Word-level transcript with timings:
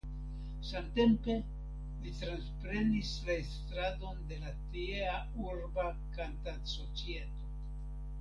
Samtempe 0.67 1.33
li 2.05 2.13
transprenis 2.21 3.11
la 3.27 3.35
estradon 3.41 4.23
de 4.31 4.39
la 4.45 4.53
tiea 4.77 5.15
urba 5.51 5.85
Kantadsocieto. 6.17 7.53